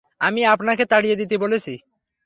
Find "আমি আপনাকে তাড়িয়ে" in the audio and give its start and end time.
0.21-1.15